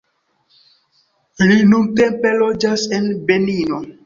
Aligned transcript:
Li 1.51 1.57
nuntempe 1.75 2.33
loĝas 2.41 2.89
en 2.99 3.07
Benino. 3.31 3.81